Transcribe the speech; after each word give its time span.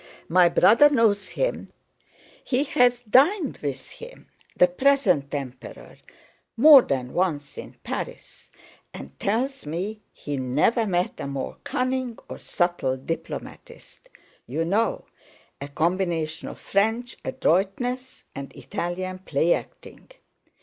My 0.29 0.49
brother 0.49 0.89
knows 0.89 1.27
him, 1.29 1.71
he's 2.43 3.03
dined 3.07 3.59
with 3.61 3.87
him—the 3.91 4.69
present 4.69 5.31
Emperor—more 5.31 6.81
than 6.81 7.13
once 7.13 7.55
in 7.55 7.75
Paris, 7.83 8.49
and 8.95 9.19
tells 9.19 9.67
me 9.67 10.01
he 10.11 10.37
never 10.37 10.87
met 10.87 11.19
a 11.19 11.27
more 11.27 11.57
cunning 11.63 12.17
or 12.27 12.39
subtle 12.39 12.97
diplomatist—you 12.97 14.65
know, 14.65 15.05
a 15.61 15.67
combination 15.67 16.47
of 16.47 16.59
French 16.59 17.17
adroitness 17.23 18.23
and 18.33 18.51
Italian 18.55 19.19
play 19.19 19.53
acting! 19.53 20.09